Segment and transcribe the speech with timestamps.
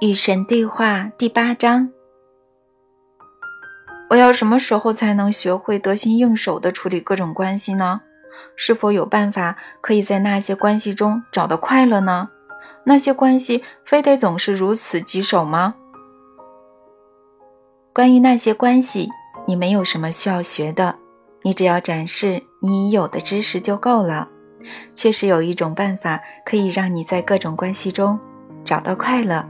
[0.00, 1.90] 与神对话第八章。
[4.08, 8.00] 我要什么时候才能学会得心应手的处理各种关系呢？
[8.56, 12.30] 是否有办法可以在那些关系中找到快乐呢？
[12.84, 15.74] 那些关系非得总是如此棘手吗？
[17.92, 19.10] 关于那些关系，
[19.46, 20.96] 你没有什么需要学的，
[21.42, 24.30] 你只要展示你已有的知识就够了。
[24.94, 28.18] 确实有一种办法可以让你在各种关系中
[28.64, 29.46] 找到快乐。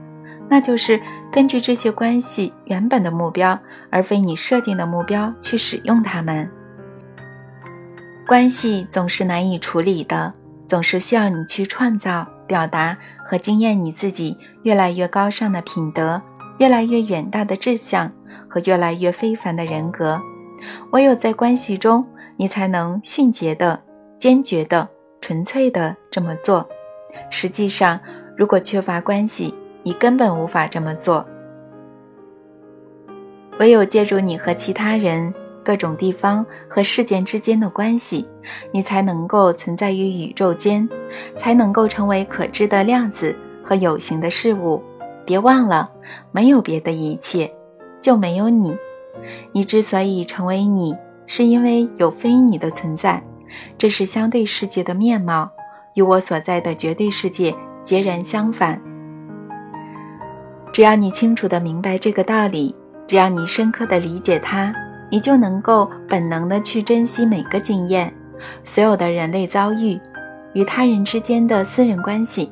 [0.51, 1.01] 那就是
[1.31, 3.57] 根据这些关系原本的目标，
[3.89, 6.51] 而非你设定的目标去使用它们。
[8.27, 10.35] 关系总是难以处理的，
[10.67, 16.21] 总是需要你去创造、表达和经验你自己越来越高尚的品德、
[16.59, 18.11] 越来越远大的志向
[18.49, 20.21] 和越来越非凡的人格。
[20.91, 22.05] 唯有在关系中，
[22.37, 23.81] 你才能迅捷的、
[24.19, 24.89] 坚决的、
[25.21, 26.69] 纯粹的这么做。
[27.31, 28.01] 实际上，
[28.37, 31.27] 如果缺乏关系，你根本无法这么做。
[33.59, 38.27] 唯有借助你和其他人、各种地方和事件之间的关系，
[38.73, 40.89] 你才能够存在于宇宙间，
[41.39, 44.83] 才能够成为可知的量子和有形的事物。
[45.27, 45.93] 别忘了，
[46.33, 47.51] 没有别的一切，
[48.01, 48.77] 就没有你。
[49.53, 53.23] 你之所以成为你，是因为有非你的存在。
[53.77, 55.51] 这是相对世界的面貌，
[55.95, 58.81] 与我所在的绝对世界截然相反。
[60.73, 62.75] 只要你清楚地明白这个道理，
[63.07, 64.73] 只要你深刻地理解它，
[65.11, 68.13] 你就能够本能地去珍惜每个经验，
[68.65, 69.99] 所有的人类遭遇
[70.53, 72.51] 与他人之间的私人关系，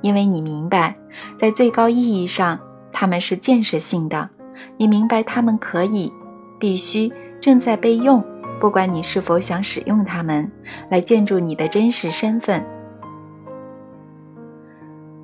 [0.00, 0.94] 因为你明白，
[1.38, 2.58] 在最高意义上，
[2.92, 4.28] 他们是建设性的。
[4.76, 6.12] 你明白，他们可以、
[6.58, 8.22] 必须、正在被用，
[8.60, 10.50] 不管你是否想使用它们，
[10.90, 12.62] 来建筑你的真实身份。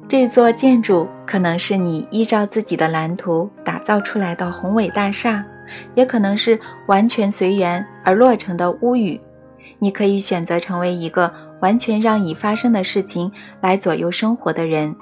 [0.08, 5.44] 这座建筑可能是你依照自己的蓝图打造出来的宏伟大厦，
[5.96, 9.20] 也可能是完全随缘而落成的屋宇。
[9.80, 14.94] 你可以选择成为一个完全让已发生的事情来左右生活的人，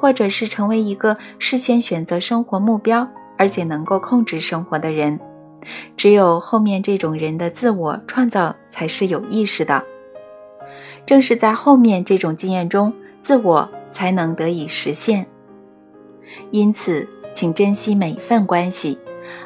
[0.00, 3.06] 或者是成为一个事先选择生活目标
[3.36, 5.18] 而且能够控制生活的人。
[5.96, 9.82] 只有后面这种人的自我创造才是有意识的。
[11.04, 12.92] 正是在后面这种经验中，
[13.22, 13.68] 自我。
[13.92, 15.26] 才能得以实现。
[16.50, 18.98] 因此，请珍惜每一份关系，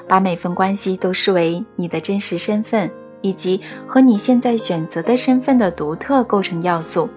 [0.08, 2.90] 把每份关系都视为你的真实身份，
[3.22, 7.08] 以及和你现在选择的身份的独特构成要素。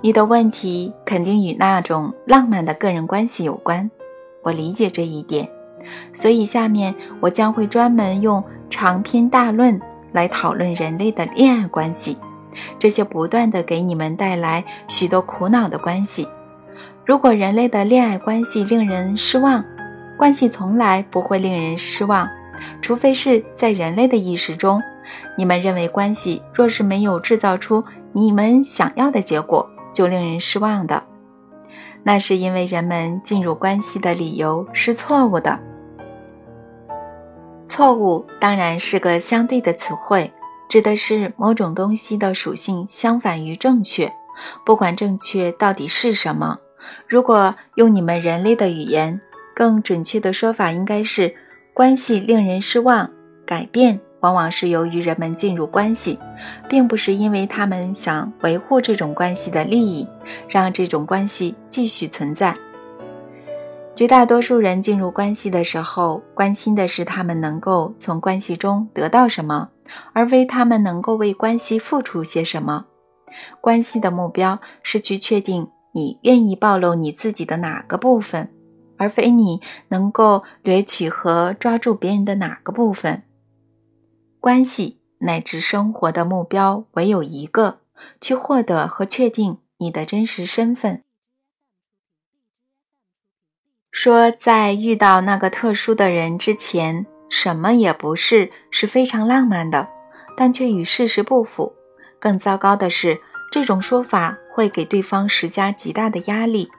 [0.00, 3.90] 你的问题肯定与那种浪漫的个人关系有关，
[4.42, 5.48] 我理解这一点。
[6.12, 9.80] 所以，下面我将会专门用长篇大论
[10.12, 12.16] 来讨论人类的恋爱关系。
[12.78, 16.28] 这些不断的给你们带来许多苦恼的关系。
[17.04, 19.64] 如果人类的恋爱关系令人失望，
[20.16, 22.28] 关系从来不会令人失望，
[22.80, 24.80] 除非是在人类的意识中，
[25.36, 27.82] 你们认为关系若是没有制造出
[28.12, 31.02] 你们想要的结果，就令人失望的。
[32.04, 35.58] 那是因为人们进入关系的理由是错误的。
[37.64, 40.30] 错误当然是个相对的词汇。
[40.72, 44.10] 指的是某种东西的属性相反于正确，
[44.64, 46.56] 不管正确到底是什么。
[47.06, 49.20] 如果用你们人类的语言，
[49.54, 51.34] 更准确的说法应该是：
[51.74, 53.10] 关系令人失望。
[53.44, 56.18] 改变往往是由于人们进入关系，
[56.70, 60.08] 并不是因为他们想维护这种关系的利益，
[60.48, 62.56] 让这种关系继续存在。
[63.94, 69.68] 绝大多数人进入关系的时候，关心的是他们能够从关系中得到什么。
[70.12, 72.86] 而非他们能够为关系付出些什么。
[73.60, 78.52] 关系的目标是去确定你愿意暴露你自己的哪个部分，
[78.98, 83.22] 而非你能够掠取和抓住别人的哪个部分。
[84.38, 87.80] 关系乃至生活的目标唯有一个：
[88.20, 91.02] 去获得和确定你的真实身份。
[93.90, 97.06] 说在遇到那个特殊的人之前。
[97.32, 99.88] 什么也不是，是非常浪漫的，
[100.36, 101.72] 但却与事实不符。
[102.20, 106.70] 更糟糕的是，这种说法会给对方施加极大的压力，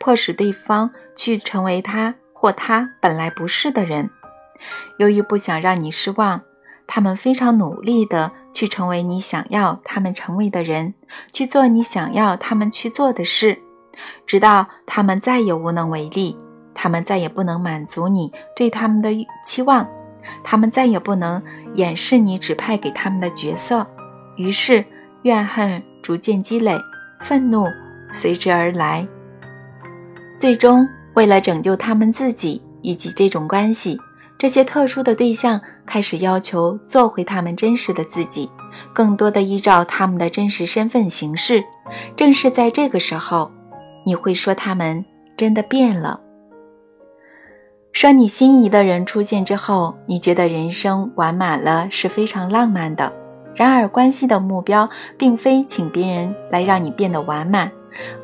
[0.00, 4.10] 迫使对方去成为他或他本来不是的人。
[4.98, 6.42] 由于不想让你失望，
[6.88, 10.94] 他们非常努力地去成为你想要他们成为的人，
[11.32, 13.60] 去做你想要他们去做的事，
[14.26, 16.36] 直到他们再也无能为力，
[16.74, 19.10] 他们再也不能满足你对他们的
[19.44, 19.88] 期望。
[20.42, 21.42] 他们再也不能
[21.74, 23.86] 掩饰你指派给他们的角色，
[24.36, 24.84] 于是
[25.22, 26.76] 怨恨逐渐积累，
[27.20, 27.66] 愤怒
[28.12, 29.06] 随之而来。
[30.38, 33.98] 最终，为了拯救他们自己以及这种关系，
[34.38, 38.50] 这些特殊的对象开始要求做回他们真实的自己，
[38.94, 41.62] 更多的依照他们的真实身份行事。
[42.16, 43.52] 正是在这个时候，
[44.06, 45.04] 你会说他们
[45.36, 46.18] 真的变了。
[47.92, 53.12] 说你心仪的人出现之后，你觉得人生完满了，是非常浪漫的。
[53.54, 54.88] 然而，关系的目标
[55.18, 57.70] 并非请别人来让你变得完满，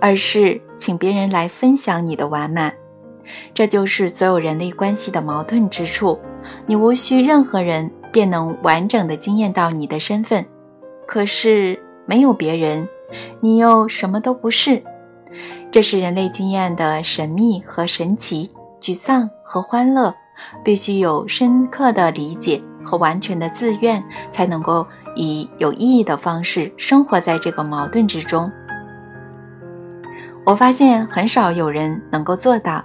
[0.00, 2.72] 而是请别人来分享你的完满。
[3.52, 6.18] 这就是所有人类关系的矛盾之处。
[6.64, 10.46] 你无需任何人便能完整的惊艳到你的身份，
[11.06, 12.88] 可是没有别人，
[13.40, 14.80] 你又什么都不是。
[15.72, 18.48] 这是人类经验的神秘和神奇。
[18.80, 20.14] 沮丧和欢乐，
[20.64, 28.50] 必须有深刻的理解和完全的自愿，才能够以有意义的方式生活在这个矛盾之中。
[30.44, 32.84] 我发现很少有人能够做到。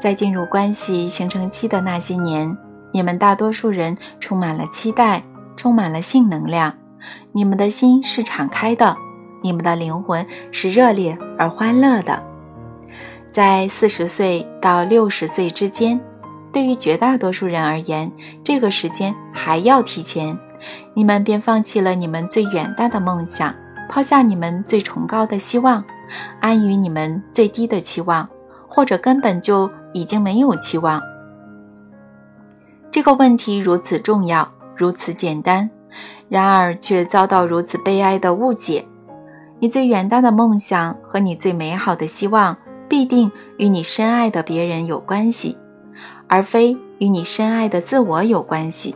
[0.00, 2.56] 在进入关系形成期的那些年，
[2.92, 5.22] 你们大多数人充满了期待，
[5.56, 6.74] 充满了性能量，
[7.32, 8.96] 你们的心是敞开的，
[9.42, 12.31] 你们的灵魂是热烈而欢乐的。
[13.32, 15.98] 在四十岁到六十岁之间，
[16.52, 18.12] 对于绝大多数人而言，
[18.44, 20.38] 这个时间还要提前。
[20.92, 23.54] 你们便放弃了你们最远大的梦想，
[23.88, 25.82] 抛下你们最崇高的希望，
[26.40, 28.28] 安于你们最低的期望，
[28.68, 31.00] 或者根本就已经没有期望。
[32.90, 34.46] 这个问题如此重要，
[34.76, 35.70] 如此简单，
[36.28, 38.84] 然而却遭到如此悲哀的误解。
[39.58, 42.58] 你最远大的梦想和你最美好的希望。
[42.92, 45.56] 必定与你深爱的别人有关系，
[46.26, 48.94] 而非与你深爱的自我有关系。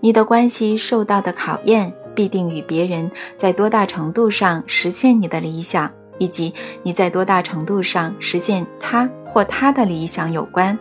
[0.00, 10.78] 你的关系受到的考验，必定与别人在多大程度上实现你的理想，以及你在多大程度上实现他或他的理想有关。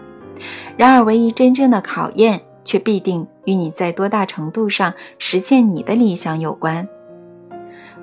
[0.77, 6.87] 然而，唯一真正的考验，却必定与你在多大程度上实现你的理想有关。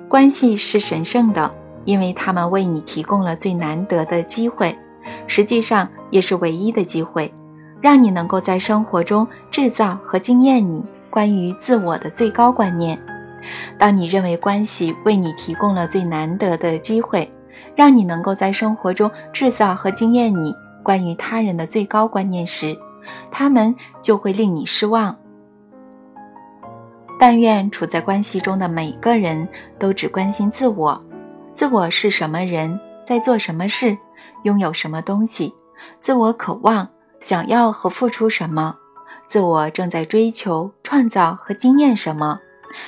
[0.07, 1.51] 关系是神圣的。
[1.85, 4.77] 因为他们为你提供了最难得的机会，
[5.27, 7.33] 实际上也是唯一的机会，
[7.81, 12.97] 让你能够在生活中制造和惊艳你关于自我的最高观念。
[13.77, 17.29] 当你认为关系为你提供了最难得的机会，
[17.75, 22.77] 让你能够在生活中制造和惊艳你关于他人的最高观念时，
[23.29, 25.17] 他们就会令你失望。
[27.19, 29.47] 但愿处在关系中的每个人
[29.77, 31.01] 都只关心自我。
[31.55, 33.95] 自我是什么人，在做什么事，
[34.43, 35.53] 拥有什么东西？
[35.99, 36.89] 自我渴望、
[37.19, 38.75] 想要和付出什么？
[39.27, 42.39] 自我正在追求、创造和经验什么？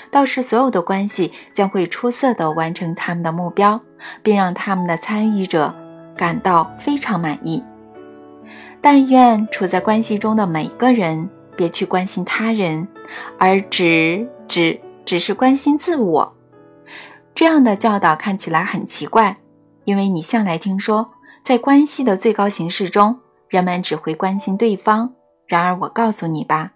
[0.10, 3.80] 到时，所有的关系将会出色地完成他们的目标，
[4.24, 5.72] 并让他们的参与者
[6.18, 7.64] 感到非常满意。
[8.82, 12.88] 但愿处在关系中的每个人别去关心他人，
[13.38, 16.35] 而只只只是关心自我。
[17.36, 19.38] 这样的教导看起来很奇怪，
[19.84, 21.12] 因为你向来听说，
[21.44, 25.14] 在关系的最高形式中，人们只会关心对方。
[25.46, 26.72] 然而，我告诉你吧，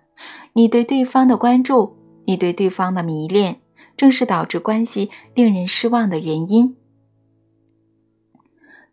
[0.52, 3.62] 你对对方的关注，你对对方的迷恋，
[3.96, 6.76] 正是导致关系令人失望的原因。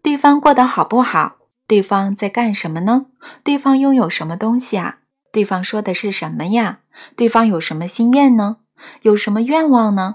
[0.00, 1.34] 对方过得好不好？
[1.66, 3.06] 对方在干什么呢？
[3.42, 4.98] 对方拥有什么东西啊？
[5.32, 6.78] 对方说的是什么呀？
[7.16, 8.58] 对方有什么心愿呢？
[9.02, 10.14] 有什么愿望呢？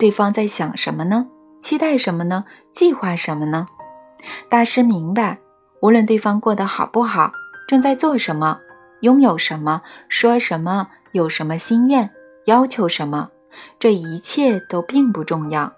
[0.00, 1.26] 对方在想什么呢？
[1.60, 2.46] 期待什么呢？
[2.72, 3.66] 计划什么呢？
[4.48, 5.38] 大师明白，
[5.82, 7.30] 无论对方过得好不好，
[7.68, 8.58] 正在做什么，
[9.02, 12.08] 拥有什么，说什么，有什么心愿，
[12.46, 13.28] 要求什么，
[13.78, 15.70] 这一切都并不重要。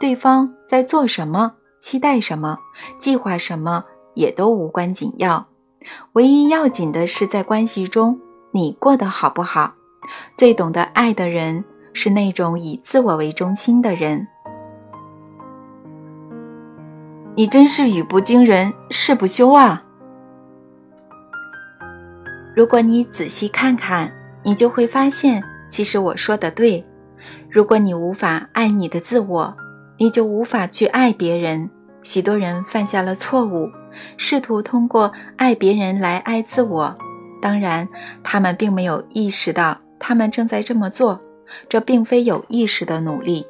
[0.00, 2.58] 对方在做什么，期待什么，
[2.98, 3.84] 计划什么，
[4.14, 5.46] 也都无关紧要。
[6.14, 8.18] 唯一要紧的是，在关系中，
[8.52, 9.74] 你过得好不好？
[10.34, 11.62] 最懂得爱的人。
[11.94, 14.28] 是那种以自我为中心的人。
[17.34, 19.82] 你真是语不惊人誓不休啊！
[22.54, 26.84] 如果你仔细看看，你就会发现，其实我说的对。
[27.50, 29.56] 如果你无法爱你的自我，
[29.96, 31.70] 你就无法去爱别人。
[32.02, 33.68] 许多人犯下了错误，
[34.16, 36.94] 试图通过爱别人来爱自我。
[37.40, 37.88] 当然，
[38.22, 41.18] 他们并没有意识到他们正在这么做。
[41.68, 43.46] 这并非有意识的努力，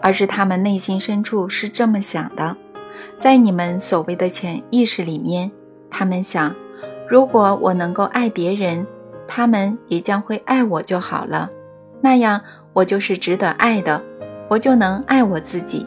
[0.00, 2.56] 而是他们内心深处是这么想的。
[3.18, 5.50] 在你们所谓的潜意识里面，
[5.90, 6.54] 他们想：
[7.08, 8.86] 如果我能够爱别人，
[9.26, 11.48] 他们也将会爱我就好了。
[12.00, 12.40] 那样，
[12.72, 14.02] 我就是值得爱的，
[14.48, 15.86] 我就能爱我自己。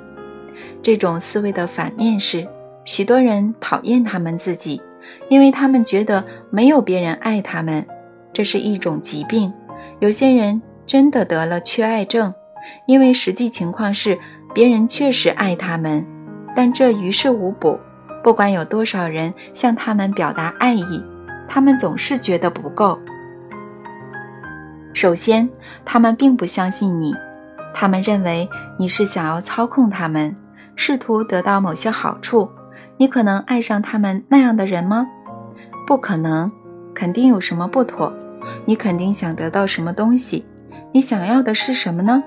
[0.81, 2.47] 这种思维的反面是，
[2.83, 4.81] 许多人讨厌他们自己，
[5.29, 7.85] 因为他们觉得没有别人爱他们，
[8.33, 9.53] 这是一种疾病。
[9.99, 12.33] 有些人真的得了缺爱症，
[12.87, 14.17] 因为实际情况是
[14.53, 16.03] 别人确实爱他们，
[16.55, 17.77] 但这于事无补。
[18.23, 21.03] 不管有多少人向他们表达爱意，
[21.47, 22.99] 他们总是觉得不够。
[24.93, 25.47] 首先，
[25.85, 27.13] 他们并不相信你，
[27.73, 30.33] 他们认为你是想要操控他们，
[30.75, 32.49] 试图得到某些好处。
[32.97, 35.05] 你可能爱上他们那样的人吗？
[35.85, 36.49] 不可能，
[36.95, 38.11] 肯定有什么不妥。
[38.65, 40.43] 你肯定想得到什么东西？
[40.97, 42.19] 你想要的是什么呢？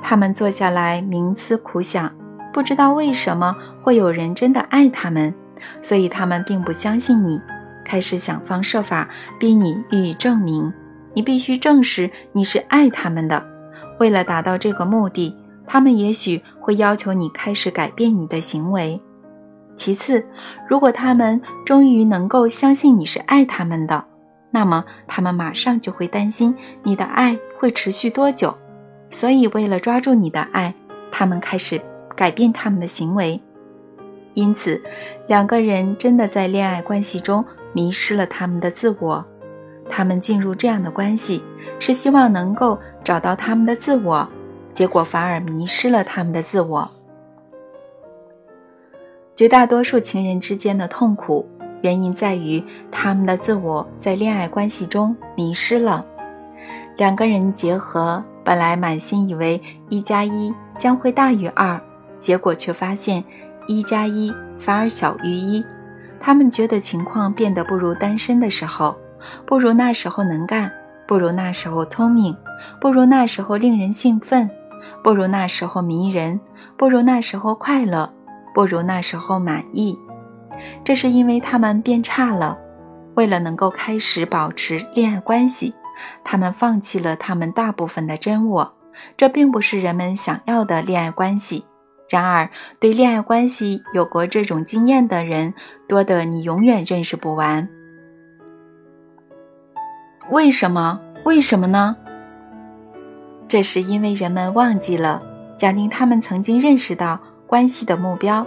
[0.00, 2.10] 他们坐下来冥思苦想，
[2.50, 5.34] 不知道为什么会有人真的爱他们，
[5.82, 7.38] 所以他们并不相信你，
[7.84, 10.72] 开始想方设法逼你予以证明。
[11.12, 13.44] 你必须证实你是爱他们的。
[14.00, 18.98] 为了达到这个目的，他们也许会要求你开始改变你的行为。
[19.76, 20.24] 其次，
[20.66, 24.02] 如果他们终于能够相信你是爱他们的，
[24.52, 28.56] 那么他们马上就会担心你的爱会持续多久。
[29.10, 30.72] 所以，为了抓住你的爱，
[31.10, 31.80] 他们开始
[32.14, 33.40] 改变他们的行为。
[34.34, 34.80] 因此，
[35.26, 39.24] 两个人真的在恋爱关系中迷失了他们的自我。
[39.90, 41.42] 他们进入这样的关系，
[41.78, 44.26] 是希望能够找到他们的自我，
[44.72, 46.90] 结果反而迷失了他们的自我。
[49.36, 51.46] 绝大多数情人之间的痛苦，
[51.82, 56.04] 原因在于他们的自我在恋爱关系中迷失了。
[56.96, 61.80] 两个人结合，本来满心以为一加一将会大于二，
[62.18, 63.22] 结果却发现
[63.66, 65.64] 一加一反而小于一。
[66.20, 68.96] 他们觉得情况变得不如单身的时候。
[69.46, 70.68] 不如那时候能干，
[71.06, 72.36] 不如那时候聪明，
[72.80, 74.50] 不如那时候令人兴奋，
[75.04, 76.40] 不如那时候迷人，
[76.76, 78.12] 不如那时候快乐，
[78.52, 79.96] 不如那时候满意。
[80.84, 82.58] 这是因为他们变差了。
[83.14, 85.74] 为了能够开始保持恋爱关系，
[86.24, 88.72] 他们放弃了他们大部分的真我。
[89.16, 91.64] 这并不是人们想要的恋爱关系。
[92.08, 95.54] 然而，对恋爱关系有过这种经验的人
[95.88, 97.68] 多得你永远认识不完。
[100.30, 101.00] 为什么？
[101.24, 101.96] 为什么呢？
[103.48, 105.22] 这是因为人们忘记了，
[105.56, 108.46] 假定他们曾经认识到关系的目标。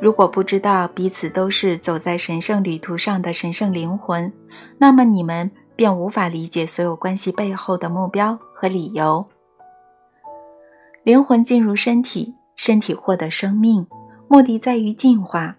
[0.00, 4.32] 如果不知道彼此都是走在神圣旅途上的神圣灵魂，
[4.78, 9.24] 那么你们便无法理解所有关系背后的目标和理由。
[11.04, 13.86] 灵魂进入身体，身体获得生命，
[14.28, 15.56] 目的在于进化。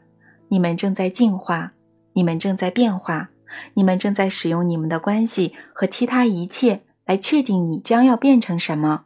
[0.49, 1.73] 你们正在进化，
[2.13, 3.29] 你们正在变化。
[3.75, 9.05] 你们正在使用你们的关系和其他一切来确定你将要变成什么。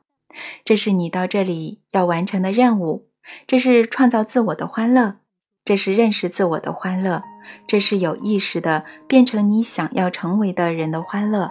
[0.63, 3.09] 这是你到这里要完成的任务。
[3.45, 5.17] 这是创造自我的欢乐，
[5.65, 7.23] 这是认识自我的欢乐，
[7.67, 11.49] 这是有意识的变成你想要成为的人的欢乐。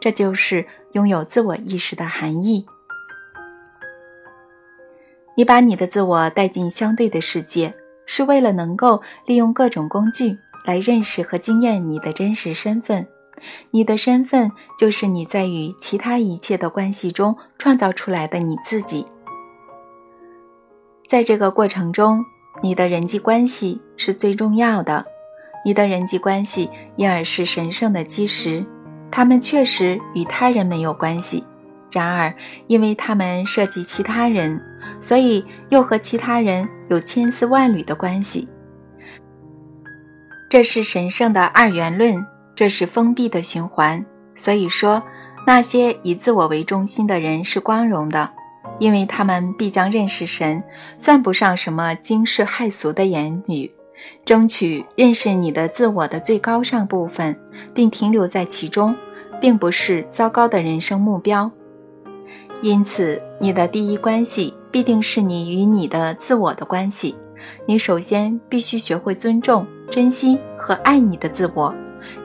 [0.00, 2.66] 这就是拥有自我意识的含义。
[5.36, 7.74] 你把你的自我带进相对的世界，
[8.06, 10.38] 是为了能够利用各种工具。
[10.64, 13.06] 来认识和经验你的真实身份，
[13.70, 19.06] 你的身份就是你在与其他一切的关系中创造出来的你自己。
[21.14, 22.26] 在这个过程中，
[22.60, 25.06] 你的人际关系是最重要的，
[25.64, 28.66] 你的人际关系因而是神圣的基石。
[29.12, 31.44] 他们确实与他人没有关系，
[31.92, 32.34] 然而
[32.66, 34.60] 因为他们涉及其他人，
[35.00, 38.48] 所以又和其他人有千丝万缕的关系。
[40.50, 44.04] 这是神圣的二元论，这是封闭的循环。
[44.34, 45.00] 所以说，
[45.46, 48.32] 那些以自我为中心的人是光荣的，
[48.78, 50.62] 因为他们必将认识神，
[50.96, 53.70] 算不上什么惊世骇俗的言语。
[54.24, 57.34] 争取认识你的自我的最高尚部分，
[57.72, 58.94] 并停留在其中，
[59.40, 61.50] 并不是糟糕的人生目标。
[62.60, 67.14] 因此，你的第一关系必定是你与你的自我的关系。
[67.66, 69.66] 你首先必须学会尊重。
[69.90, 71.72] 珍惜和爱你的自我，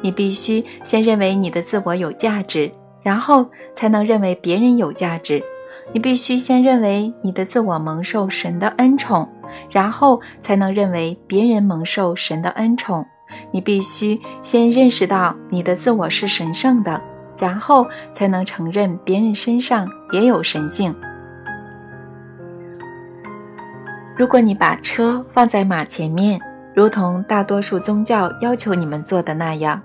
[0.02, 2.72] 你必须先认为你的自我有价值，
[3.04, 5.44] 然后才能认为别人有价值。
[5.94, 9.28] 你必须先认为你的自我蒙受神的恩宠，
[9.70, 13.06] 然后才能认为别人蒙受神的恩宠。
[13.52, 17.02] 你必须先认识到你的自我是神圣的，
[17.38, 20.96] 然后才能承认别人身上也有神性。
[24.18, 26.40] 如果你把车放在马前面。
[26.76, 29.82] 如同大多数宗教要求你们做的那样，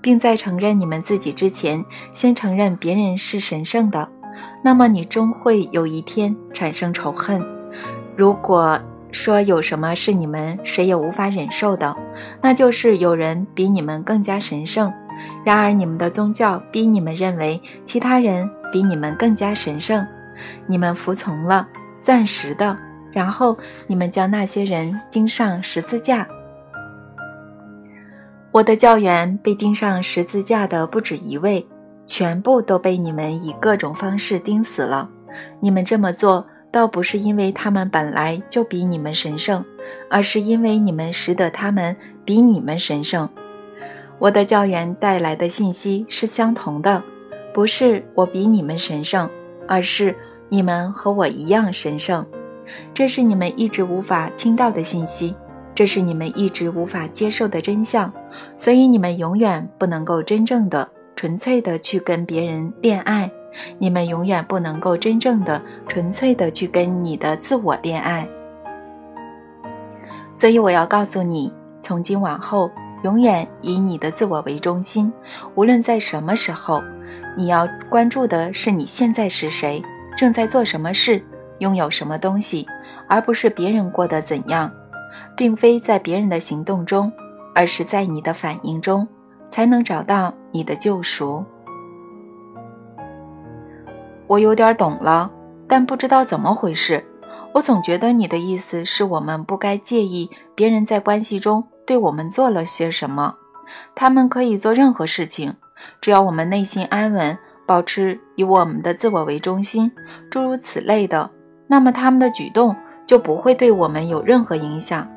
[0.00, 1.84] 并在承认你们自己之前，
[2.14, 4.08] 先承认别人是神圣的，
[4.62, 7.42] 那么你终会有一天产生仇恨。
[8.16, 8.80] 如果
[9.12, 11.96] 说有什么是你们谁也无法忍受的，
[12.42, 14.92] 那就是有人比你们更加神圣。
[15.44, 20.06] 然而你们的宗教逼你们认为其他人比你们更加神圣，
[20.66, 21.66] 你们服从了，
[22.02, 22.76] 暂时的，
[23.10, 26.26] 然后你们将那些人钉上十字架。
[28.52, 31.66] 我的教员被钉上十字架的不止一位，
[32.08, 35.08] 全部都被你们以各种方式钉死了。
[35.60, 36.44] 你们这么做。
[36.70, 39.64] 倒不是因为他们本来就比你们神圣，
[40.10, 41.96] 而是因为你们使得他们
[42.26, 43.26] 比你们神圣。
[44.18, 47.02] 我的教员带来的信息是相同的，
[47.54, 49.30] 不是我比你们神圣，
[49.66, 50.14] 而是
[50.50, 52.26] 你们和我一样神圣。
[52.92, 55.34] 这是你们一直无法听到的信息，
[55.74, 58.12] 这是你们一直无法接受的真相，
[58.58, 63.28] 所以你们永远不能够真正的、纯粹的去跟别人恋爱。
[63.78, 68.24] 你们永远不能够真正的、纯粹的去跟你的自我恋爱，
[70.36, 72.70] 所以我要告诉你，从今往后，
[73.02, 75.12] 永远以你的自我为中心。
[75.56, 76.80] 无论在什么时候，
[77.36, 79.82] 你要关注的是你现在是谁，
[80.16, 81.20] 正在做什么事，
[81.58, 82.64] 拥有什么东西，
[83.08, 84.70] 而不是别人过得怎样，
[85.36, 87.10] 并非在别人的行动中，
[87.56, 89.08] 而是在你的反应中，
[89.50, 91.44] 才能找到你的救赎。
[94.26, 95.30] 我有点懂了，
[95.68, 97.04] 但不知道怎么回事。
[97.54, 103.36] 我总觉得你的意思是我们不该介意别人在关系中对我们做了些什么。
[103.94, 105.54] 他们可以做任何事情，
[106.00, 109.92] 只要我们内心安稳，保持以我们的自我为中心，
[110.28, 111.30] 诸如此类的，
[111.68, 112.74] 那么他们的举动
[113.06, 115.08] 就不会对我们有任何影响。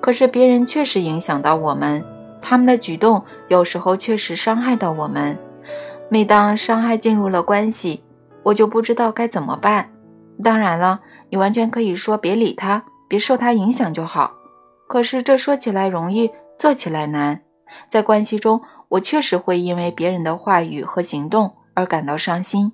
[0.00, 2.04] 可是别人确实影响到我们，
[2.42, 5.38] 他们的举动有时候确实伤害到我们。
[6.08, 8.02] 每当伤害进入了关系，
[8.42, 9.90] 我就不知道该怎么办。
[10.42, 14.32] 当然了，你完全可以说别理他，别受他影响就好。
[14.88, 17.42] 可是这说起来容易，做起来难。
[17.86, 22.72] 在关系中，我确实会因为别人的话语和行动而感到伤心。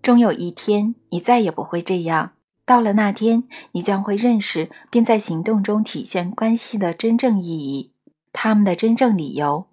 [0.00, 2.30] 终有一天，你再也不会这样。
[2.64, 7.92] 到了那天，你将会认识，并在行动中体现关系的真正意义，
[8.32, 9.66] 他们的真正理由。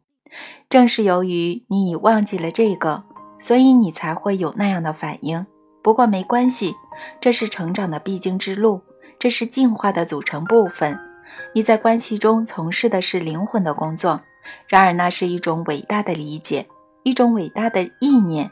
[0.70, 3.06] 正是由于你已忘记了这个。
[3.42, 5.46] 所以你才会有那样的反应。
[5.82, 6.76] 不过没关系，
[7.22, 8.82] 这是成长的必经之路，
[9.18, 11.00] 这是进化的组成部分。
[11.56, 14.20] 你在关系中从事的是灵魂的工作，
[14.68, 16.68] 然而那是一种伟大的理解，
[17.04, 18.52] 一种伟大的意念。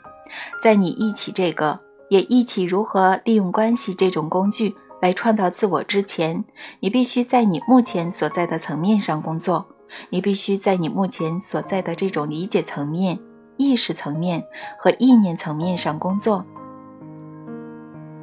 [0.63, 6.43] 在你忆起这个，也一起如何利用关系这种工具来创造自我之前，
[6.79, 9.65] 你必须在你目前所在的层面上工作。
[10.09, 13.17] 你必须在你目前所在的这种理解层面。
[13.59, 14.45] 意识层面
[14.77, 16.45] 和意念层面上工作，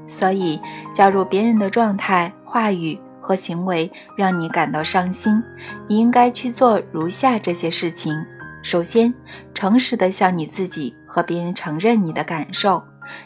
[0.06, 0.60] 所以，
[0.92, 5.42] 假如别人的状态、话语和行为让你感到伤心，
[5.88, 8.14] 你应该去做如下这些事情：
[8.62, 9.12] 首先，
[9.54, 12.80] 诚实的向你自己和别人承认你的感受。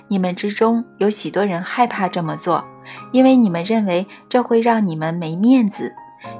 [0.09, 2.64] 你们之中有许多人害怕这么做，
[3.12, 5.93] 因为你们认为这会让你们没面子。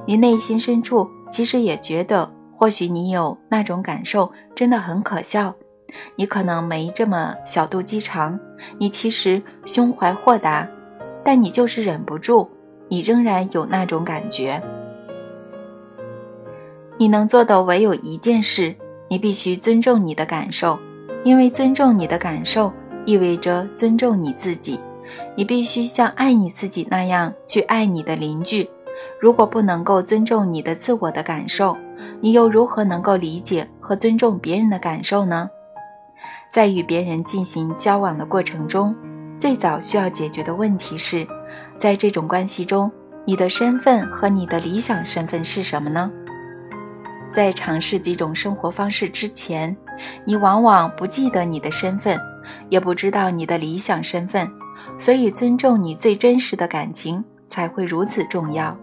[0.05, 2.31] 你内心深处其实也觉得。
[2.51, 5.55] 或许你有那种感受，真的很可笑。
[6.17, 8.37] 你可能没这么小肚鸡肠，
[8.77, 10.67] 你其实胸怀豁达，
[11.23, 12.51] 但你就是忍不住。
[12.89, 14.61] 你仍然有那种感觉。
[16.97, 18.75] 你能做的唯有一件事：
[19.07, 20.77] 你必须尊重你的感受，
[21.23, 22.73] 因为尊重你的感受
[23.09, 24.79] 意味着尊重你自己。
[25.35, 28.69] 你必须像爱你自己那样去爱你的邻居。
[29.19, 31.75] 如果不能够尊重你的自我的感受，
[32.21, 35.49] 你又如何能够理解和尊重别人的感受呢？
[36.51, 38.95] 在与别人进行交往的过程中，
[39.39, 41.25] 最早需要解决的问题是，
[41.79, 42.91] 在这种关系中，
[43.25, 46.11] 你的身份和你的理想身份是什么呢？
[47.33, 49.75] 在尝试几种生活方式之前，
[50.25, 52.19] 你往往不记得你的身份，
[52.69, 54.49] 也不知道你的理想身份，
[54.97, 58.75] 所以尊重你最真实的感情才会如此重要。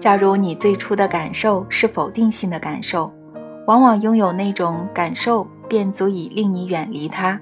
[0.00, 3.12] 假如你最初的感受是否定性的感受，
[3.66, 7.38] 往往拥有那种感受便足以令你远离他。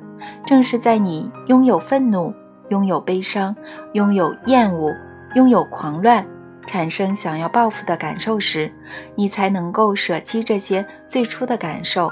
[0.47, 2.33] 正是在你拥有愤怒、
[2.71, 3.55] 拥有悲伤、
[3.93, 4.91] 拥有厌恶、
[5.35, 6.27] 拥有狂乱，
[6.67, 8.73] 产生想要报复的感受时，
[9.15, 12.11] 你才能够舍弃这些最初的感受，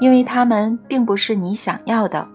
[0.00, 2.26] 因为他们并不是你想要的。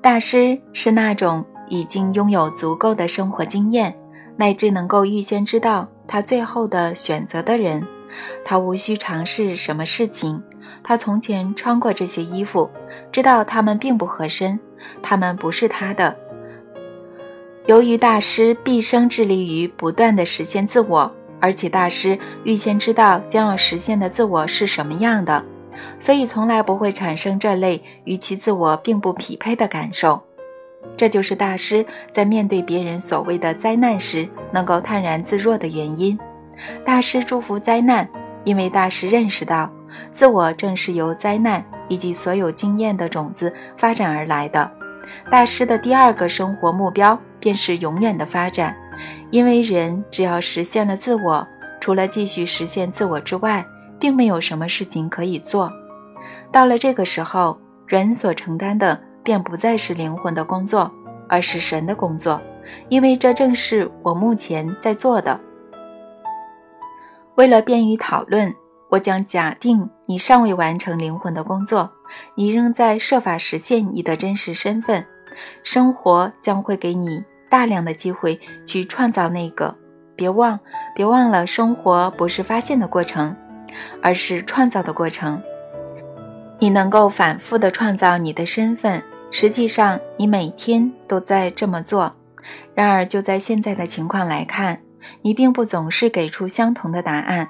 [0.00, 3.96] 大师是那种已经拥有足够的生活经验。
[4.38, 7.82] 乃至能够预先知道他最后的选择的人，
[8.44, 10.42] 他无需尝试什么事情。
[10.82, 12.70] 他从前穿过这些衣服，
[13.10, 14.60] 知道他们并不合身，
[15.02, 16.14] 他们不是他的。
[17.64, 21.10] 由于大师毕生致力于不断的实现自我，
[21.40, 25.42] 而且大师预先知道将要实现的自我是什么样的，
[25.98, 30.22] 所以从来不会产生这类与其自我并不匹配的感受。
[30.96, 36.18] 这就是大师在面对别人所谓的灾难时能够泰然自若的原因。
[36.84, 38.08] 大师祝福灾难，
[38.44, 39.70] 因为大师认识到
[40.12, 44.70] 自我正是由灾难以及所有经验的种子发展而来的。
[45.30, 47.18] 大师的第二个生活目标。
[47.38, 48.74] 便是永远的发展，
[49.30, 51.46] 因为人只要实现了自我，
[51.78, 53.64] 除了继续实现自我之外，
[54.06, 55.72] 并没有什么事情可以做。
[56.52, 60.88] 到了这个时候，人所承担的便不再是灵魂的工作，
[61.28, 62.40] 而是神的工作，
[62.88, 65.40] 因为这正是我目前在做的。
[67.34, 68.54] 为了便于讨论，
[68.90, 71.90] 我将假定你尚未完成灵魂的工作，
[72.36, 75.04] 你仍在设法实现你的真实身份，
[75.64, 77.24] 生活将会给你。
[77.48, 79.74] 大量的机会去创造那个，
[80.14, 80.60] 别忘，
[80.94, 83.34] 别忘了，生活不是发现的过程，
[84.02, 85.42] 而是创造的过程。
[86.58, 92.12] 你能够反复的创造你的身份，实际上你每天都在这么做。
[92.74, 94.80] 然而，就在现在的情况来看，
[95.22, 97.48] 你并不总是给出相同的答案，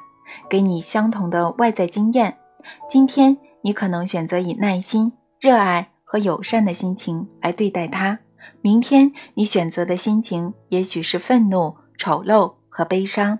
[0.48, 2.38] 给你相同的外在经验。
[2.88, 8.18] 今天，你可能选择以耐心、热爱和友善的心情来对待它。
[8.60, 13.38] 明天你选择的心情也许是愤怒、丑陋和悲伤。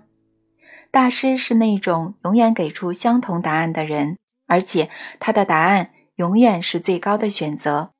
[0.91, 7.91] 大师是那种永远给出相同答案的人，而且他的答案永远是最高的选择。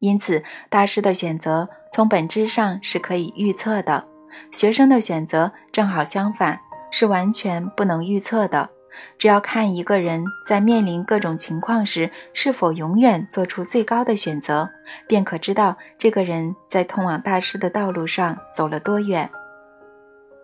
[0.00, 4.06] 因此，大师的选择从本质上是可以预测的。
[4.52, 6.60] 学生的选择正好相反，
[6.90, 8.70] 是完全不能预测的。
[9.16, 14.68] 只要看一个人在面临各种情况时是否永远做出最高的选择，
[15.06, 19.30] 便可知道这个人在通往大师的道路上走了多远。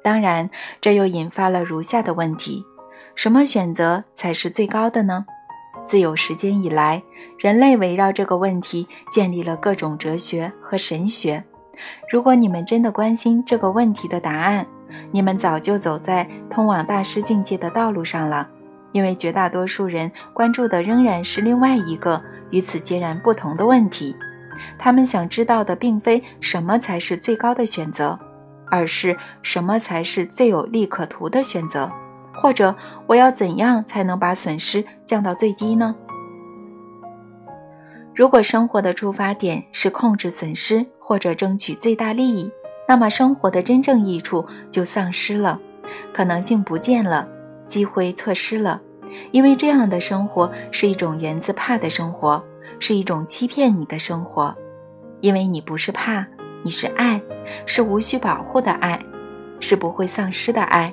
[0.04, 0.50] 当然，
[0.82, 2.62] 这又引发了如下的问题：
[3.14, 5.24] 什么选择才是最高的呢？
[5.86, 7.02] 自有时间以来，
[7.38, 11.42] 人类围绕这个问题建立了各种哲学和神学。
[12.10, 14.66] 如果你们真的关心这个问题的答案，
[15.10, 18.46] 你们早就走在通往大师境界的道路上了，
[18.92, 24.14] 因为绝大多数人关注的仍然是另外一个与此截然不同的问题。
[24.78, 28.18] 他们想知道的并非什么才是最高的选择，
[28.70, 31.90] 而是什么才是最有利可图的选择，
[32.32, 32.74] 或者
[33.06, 35.94] 我要怎样才能把损失降到最低呢？
[38.14, 42.50] 如果生活的出发点是控制损失或者争取最大利益，
[42.86, 45.60] 那么生活的真正益处就丧失了，
[46.12, 47.28] 可能性不见了，
[47.66, 48.80] 机会错失了，
[49.32, 52.40] 因为这样的生活是一种源自怕的生活，
[52.78, 54.54] 是一种欺骗你的生活，
[55.20, 56.24] 因为你不是怕，
[56.64, 57.20] 你是爱，
[57.66, 58.98] 是无需保护的爱，
[59.60, 60.90] 是不会丧失的爱。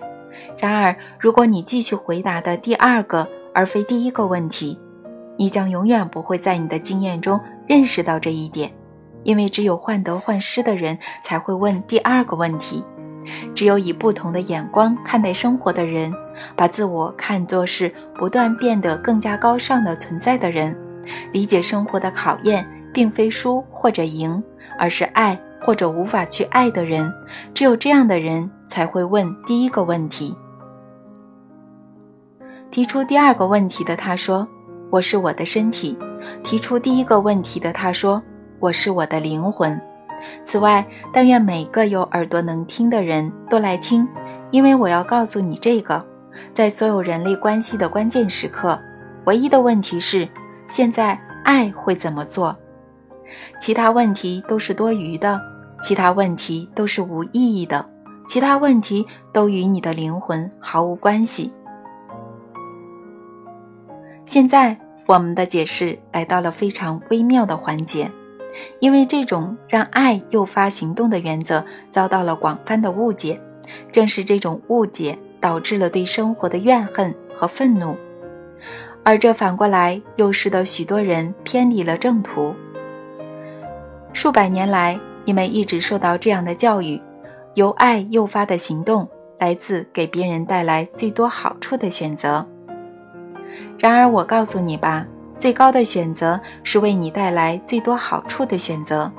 [0.58, 4.78] 然而，如果你继续回答的第二个而非第一个问题，
[5.38, 8.70] 你将永远不会在你的经验中认识到这一点。
[9.24, 12.84] 因为只有患得患失的人才会问第二个问题，
[13.56, 16.14] 只有以不同的眼光看待生活的人，
[16.54, 20.76] 把自我看作是不断变得更加高尚的存在的人，
[21.32, 24.44] 理解生活的考验并非输或者赢，
[24.78, 27.14] 而是爱或者无法去爱的人，
[27.54, 30.36] 只有这样的人才会问第一个问题。
[32.72, 34.48] 提出第二个问题的他说
[34.90, 35.98] ：“我是我的身体。”
[36.44, 38.22] 提出第一个问题的他说。
[38.62, 39.82] 我是我的灵魂。
[40.46, 44.08] 此外，但愿每个有耳朵能听的人都来听，
[44.52, 46.06] 因为我要告诉你这个：
[46.54, 48.80] 在所有人类关系的关键时刻，
[49.26, 50.30] 唯一的问题是：
[50.70, 52.56] 现在爱会怎么做？
[53.60, 55.42] 其他问题都是多余的，
[55.82, 57.86] 其他问题都是无意义的，
[58.28, 61.52] 其他问题都与你的灵魂毫无关系。
[64.26, 68.10] 现在，我们的解释来到了非常微妙的环节。
[68.82, 73.40] 因为这种让爱诱发行动的原则遭到了广泛的误解，
[73.94, 77.96] 正是这种误解导致了对生活的怨恨和愤怒，
[79.04, 82.54] 而这反过来又使得许多人偏离了正途。
[84.12, 87.02] 数百年来，你们一直受到这样的教育：
[87.54, 89.08] 由爱诱发的行动
[89.40, 92.46] 来自给别人带来最多好处的选择。
[93.78, 95.06] 然而，我告诉你吧。
[95.38, 99.12] 最高的选择是为你带来最多好处的选择，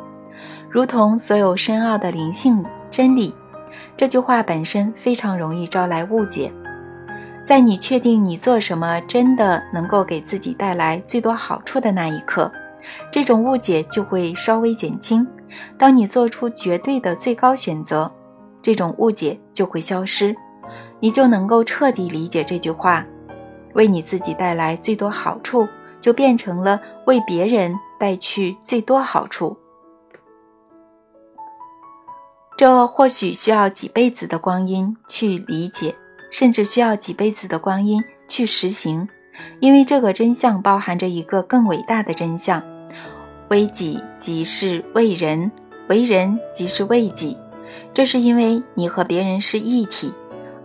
[0.70, 3.34] 如同所有深奥的灵性真理。
[3.96, 6.52] 这句话本身非常容易招来误解。
[7.44, 12.48] 在你确定你做什么真的能够给自己带来最多好处的那一刻，
[13.10, 15.26] 这种误解就会稍微减轻。
[15.78, 18.10] 当你做出绝对的最高选择，
[18.60, 20.34] 这种误解就会消失，
[21.00, 23.04] 你就能够彻底理解这句话：
[23.74, 25.66] 为你自己带来最多好处，
[26.00, 29.56] 就变成了为别人带去最多好处。
[32.56, 35.94] 这或许需要几辈子的光阴去理解，
[36.30, 39.08] 甚至需要几辈子的光阴去实行，
[39.58, 42.62] 因为这个真相包含着一个更伟大的真相：
[43.52, 45.52] 为己即是为人，
[45.90, 47.36] 为人即是为己。
[47.92, 50.10] 这是因为你和别人是一体，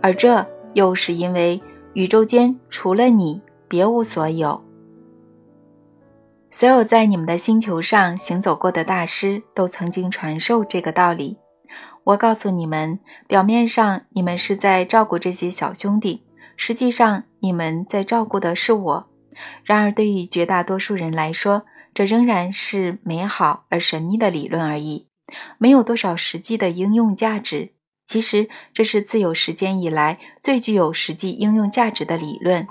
[0.00, 1.60] 而这又是因为
[1.92, 4.64] 宇宙间除了你，别无所有。
[6.50, 11.36] 所有在你们的星球上行走过的大师都曾经传授这个道理。
[12.04, 16.22] 我告诉你们，表面上你们是在照顾这些小兄弟，
[16.56, 19.06] 实际上你们在照顾的是我。
[19.62, 25.08] 然而，对于绝大多数人来说，这仍然是美好而神秘的理论而已，
[25.58, 27.72] 没有多少实际的应用价值。
[28.06, 32.66] 其实，这是自有时间以来最具有实际应用价值的理论。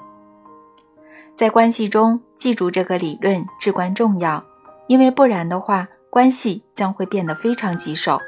[1.35, 4.43] 在关系中，记住这个理论至关重要，
[4.87, 8.19] 因为不然的话，关系将会变得非常棘手。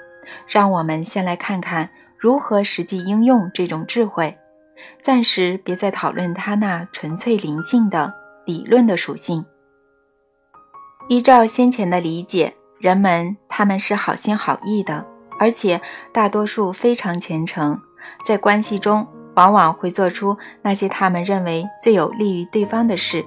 [0.48, 4.38] 让我们先来看看如何实际应用这种智慧。
[5.02, 8.14] 暂时别再讨论它那纯粹灵性的
[8.46, 9.44] 理论的属性。
[11.10, 15.04] 依照先前的理解，人们他们是好心好意的，
[15.40, 15.82] 而且
[16.14, 17.82] 大多数非常虔诚，
[18.24, 23.26] 在关系中往往会做出那些他们认为最有利于对方的事。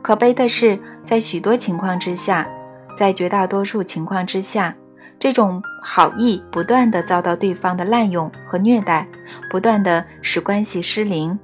[0.00, 2.48] 可悲的是，在许多情况之下，
[2.96, 4.72] 在绝大多数情况之下。
[5.18, 9.04] 这种好意不断的遭到对方的滥用和虐待，
[9.50, 11.36] 不断的使关系失灵。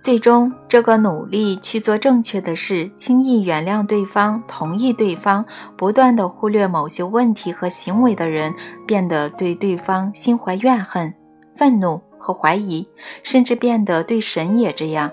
[0.00, 5.44] 最终，这个努力去做正确的事、轻易原谅对方、同意对方、
[5.76, 8.54] 不断的忽略某些问题和行为的人，
[8.86, 11.12] 变得对对方心怀怨恨、
[11.56, 12.88] 愤怒和怀疑，
[13.24, 15.10] 甚至变得对神也这样。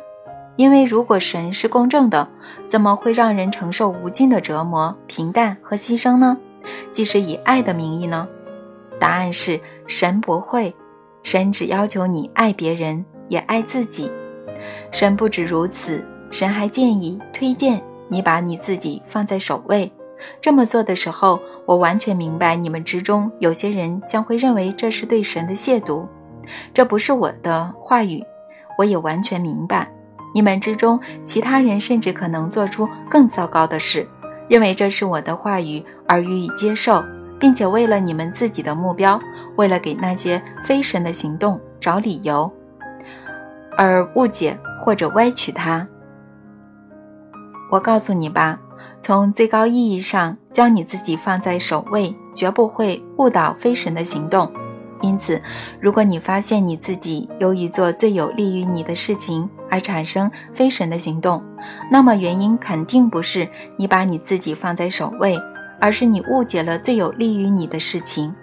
[0.56, 2.30] 因为如果神是公正的，
[2.68, 6.38] 怎么会让人承受无尽的折磨、平淡和牺牲呢？
[6.94, 8.28] 即使以爱的名义呢？
[9.00, 10.74] 答案是神不会，
[11.24, 14.10] 神只要求你爱别人，也爱自己。
[14.92, 19.92] 神不止如此，神还建议、推荐你把你自己放在首位。
[20.42, 26.06] 这么做的时候，我完全明白你们之中有些人将会认为这是对神的亵渎。
[26.74, 28.24] 这不是我的话语，
[28.78, 29.88] 我也完全明白。
[30.34, 34.08] 你们之中其他人甚至可能做出更糟糕的事。
[34.48, 37.04] 认为这是我的话语而予以接受，
[37.40, 39.20] 并且为了你们自己的目标，
[39.56, 42.52] 为了给那些非神的行动找理由，
[43.78, 45.88] 而误解或者歪曲它。
[47.72, 48.60] 我告诉你吧，
[49.02, 54.52] 从最高意义上将你自己放在首位，绝不会误导非神的行动。
[55.02, 55.42] 因此，
[55.80, 61.44] 如果你发现你自己由于做最有利于你的事情而产生非神的行动，
[61.92, 65.38] 那么原因肯定不是你把你自己放在首位，
[65.82, 68.34] 而是你误解了最有利于你的事情。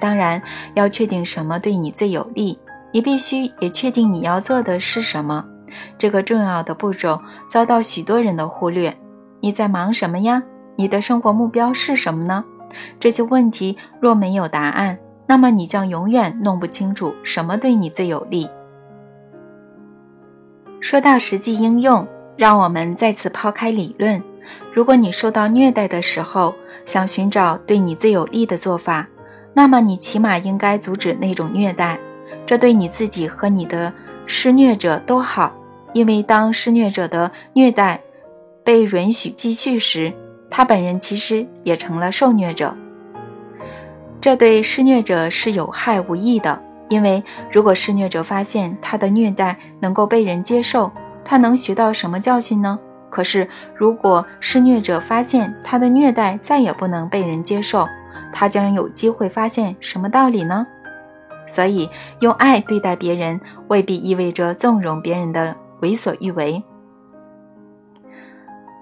[0.00, 0.40] 当然，
[0.74, 2.58] 要确定什么对你最有利，
[2.92, 5.44] 你必须也确定你要做的是什么。
[5.98, 8.96] 这个重要的步骤遭到许多人的忽略。
[9.40, 10.42] 你在忙什么呀？
[10.76, 12.44] 你的生活目标是什么呢？
[12.98, 14.98] 这些问题若没有答案。
[15.26, 18.48] 那么你将永远弄不清楚什么对你最有利。
[20.80, 24.22] 说到实际应用，让我们再次抛开理论。
[24.72, 26.54] 如果你受到虐待的时候，
[26.86, 29.06] 想寻找对你最有利的做法，
[29.52, 32.00] 那么你起码应该阻止那种虐待，
[32.46, 33.92] 这对你自己和你的
[34.26, 35.52] 施虐者都好。
[35.94, 37.98] 因为当施虐者的虐待
[38.62, 40.12] 被允许继续时，
[40.50, 42.76] 他本人其实也成了受虐者。
[44.20, 46.60] 这对施虐者是有害无益的，
[46.90, 50.92] 因为如果施虐者发现他的虐待能够被人接受，
[51.24, 52.78] 他能学到什么教训呢？
[53.10, 57.88] 可是，如果施虐者发现他的虐待再也不能被人接受，
[58.30, 60.66] 他将有机会发现什么道理呢？
[61.48, 66.62] 所以，用爱对待别人未必意味着纵容别人的为所欲为。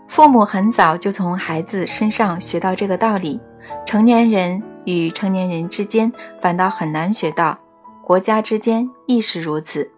[0.06, 3.40] 父母很早就从孩子身上学到这个道理，
[3.86, 4.62] 成年人。
[4.86, 7.58] 与成年人之间反倒很难学到，
[8.04, 9.90] 国家之间亦是如此。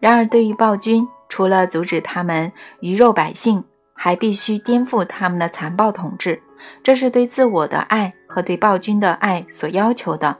[0.00, 6.42] 然而，对于暴君，除了阻止他们鱼肉百姓，还必须颠覆他们的残暴统治。
[6.82, 10.36] 这是对自我的爱和对暴君的爱所要求的。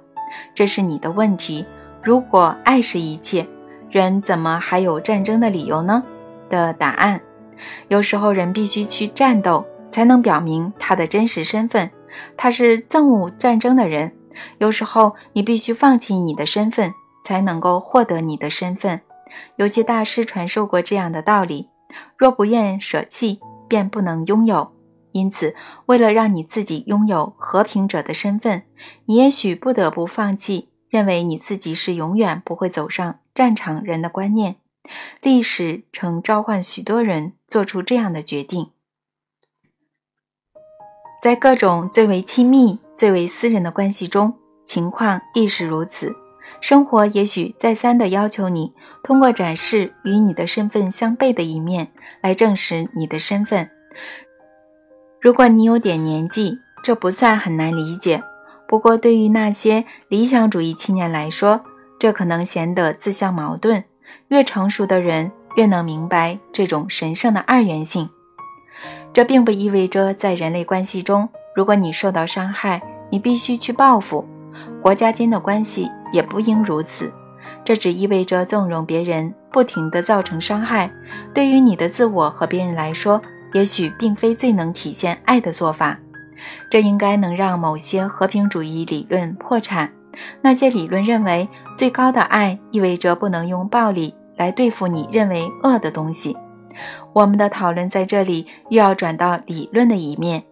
[0.54, 1.66] 这是你的问题。
[2.02, 3.46] 如果爱是一切，
[3.90, 6.02] 人怎么还有战争的理由呢？
[6.48, 7.20] 的答案：
[7.88, 11.90] 有时候人必须去战斗，才能表明他的真实身份。
[12.36, 14.12] 他是憎恶战争的人。
[14.58, 16.92] 有时候，你必须放弃你的身份，
[17.24, 19.00] 才能够获得你的身份。
[19.56, 21.68] 有些大师传授过这样的道理：
[22.16, 24.72] 若不愿舍弃，便不能拥有。
[25.18, 28.62] 因此，为了让你自己拥有和平者的身份，
[29.06, 34.56] 你也许不得不放弃认为你自己是永远不会走上战场人的观念。
[35.20, 38.70] 历史曾召唤许多人做出这样的决定，
[41.20, 46.14] 在各种最为亲密、最为私人的关系中，情况亦是如此。
[46.62, 48.72] 生活也许再三地要求你
[49.04, 53.70] 通过展示与你的身份相悖的一面来证实你的身份。
[55.20, 58.22] 如果你有点年纪，这不算很难理解。
[58.68, 61.60] 不过，对于那些理想主义青年来说，
[61.98, 63.82] 这可能显得自相矛盾。
[64.28, 68.08] 越成熟的人越能明白这种神圣的二元性。
[69.12, 74.24] 这并不意味着在人类关系中，如果你受到伤害，你必须去报复。
[74.80, 77.12] 国家间的关系也不应如此。
[77.64, 80.90] 这只意味着纵容别人不停地造成伤害，
[81.34, 83.20] 对于你的自我和别人来说，
[83.52, 85.98] 也许并非最能体现爱的做法。
[86.70, 89.92] 这应该能让某些和平主义理论破产。
[90.40, 96.36] 那些理论认为，最高的爱意味着不能用暴力来对付你认为恶的东西。
[97.12, 100.44] 我们的讨论在这里又要转到理论的一面，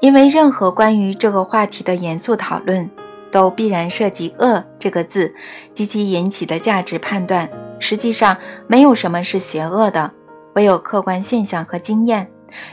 [0.00, 2.90] 因为任何关于这个话题的严肃讨论，
[3.30, 5.34] 都必然涉及“恶”这个字
[5.72, 7.48] 及其引起的价值判断。
[7.78, 10.12] 实际上，没有什么是邪恶的，
[10.54, 12.28] 唯有客观现象和经验。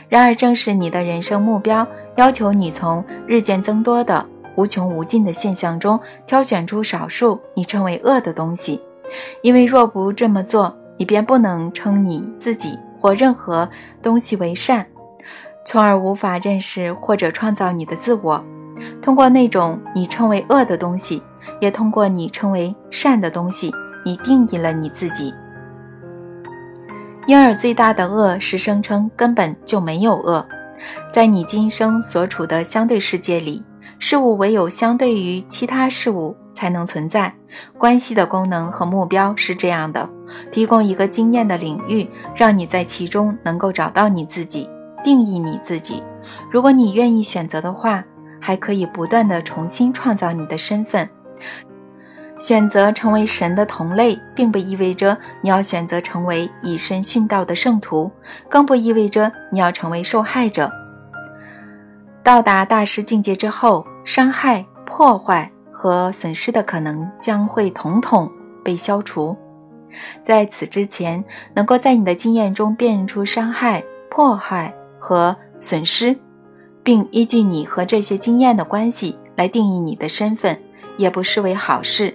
[0.08, 1.86] 然而，正是你的人生目标
[2.16, 4.26] 要求你从日渐增多的。
[4.56, 8.82] 无穷无尽的现象中挑选出少数你称为恶的东西，
[9.40, 13.68] 因为若不这么做，你便不能称你自己或任何
[14.02, 14.84] 东西为善，
[15.64, 18.44] 从而无法认识或者创造你的自我。
[19.00, 21.22] 通过那种你称为恶的东西，
[21.60, 23.72] 也通过你称为善的东西，
[24.04, 25.32] 你定义了你自己。
[27.28, 30.46] 因而，最大的恶是声称根本就没有恶，
[31.12, 33.62] 在你今生所处的相对世界里。
[33.98, 37.30] 事物唯有相对于其他事物才能存在。
[37.76, 40.08] 关系的功能和目标是这样的：
[40.50, 44.66] 提供一个经验的领域，让你在其中能够找到你自己，
[45.04, 46.02] 定义你自己。
[46.50, 48.02] 如果你愿意选择的话，
[48.40, 51.06] 还可以不断地重新创造你的身份。
[52.38, 58.10] 选择成为神的同类，并不意味着你要选择成为以身殉道的圣徒，
[58.48, 60.70] 更不意味着你要成为受害者。
[62.22, 68.30] 到达大师境界之后，伤害、破坏和损失的可能将会统统
[68.62, 69.36] 被消除。
[70.22, 71.24] 在此之前，
[71.54, 76.16] 能够在你的经验中辨认出伤害、破坏和损失，
[76.84, 80.60] 并依据你和这些经验的关系来定义你的身份，
[80.98, 82.14] 也不失为好事。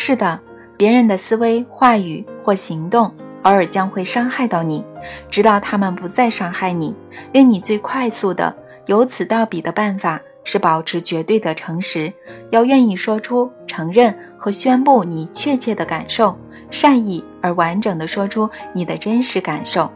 [0.00, 0.38] 是的，
[0.76, 3.12] 别人的思维、话语或行动。
[3.42, 4.84] 偶尔将会伤害到你，
[5.28, 6.94] 直到他们不再伤害你。
[7.32, 8.54] 令你最快速的
[8.86, 12.12] 由此到彼的办法是保持绝对的诚实，
[12.52, 16.38] 要愿意说出、承认和宣布你确切的感受，
[16.70, 19.90] 善意而完整的说出你的真实感受，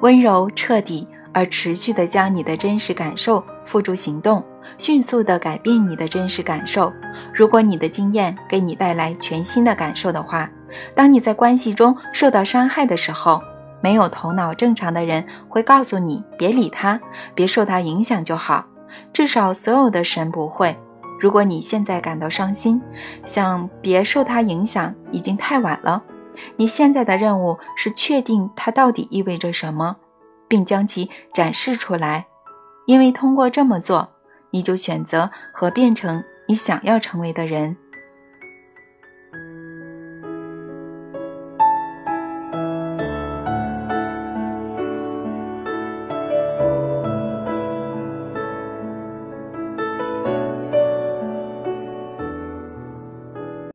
[0.00, 4.44] 温柔、彻底而持续的将你的真实感受付诸行动，
[4.78, 6.92] 迅速的改变你的真实感受。
[7.34, 10.50] 如果你的经验给你带来全新的感受的话。
[10.94, 13.42] 当你在关系中受到伤害的时候，
[13.80, 17.00] 没有头脑正常的人会告诉你别理他，
[17.34, 18.64] 别受他影响就好。
[19.12, 20.76] 至少所有的神不会。
[21.18, 22.80] 如果你现在感到伤心，
[23.24, 26.02] 想别受他影响，已经太晚了。
[26.56, 29.96] 你现在的任务是确定它到底意味着什么，
[30.46, 32.26] 并将其展示出来。
[32.86, 34.08] 因为通过这么做，
[34.50, 37.76] 你就选择和变成你想要成为的人。